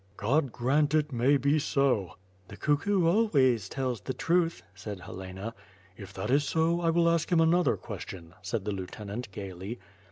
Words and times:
"God 0.17 0.51
grant 0.51 0.95
it 0.95 1.11
may 1.11 1.37
be 1.37 1.59
so."• 1.59 2.05
"The 2.47 2.57
cuckoo 2.57 3.05
always 3.05 3.69
tells 3.69 4.01
the 4.01 4.15
truth," 4.15 4.63
said 4.73 5.01
Helena. 5.01 5.53
"If 5.95 6.11
that 6.15 6.31
is 6.31 6.43
so, 6.43 6.81
I 6.81 6.89
will 6.89 7.07
ask 7.07 7.31
him 7.31 7.39
another 7.39 7.77
question," 7.77 8.33
said 8.41 8.65
the 8.65 8.71
lieutenant 8.71 9.29
gaily. 9.31 9.77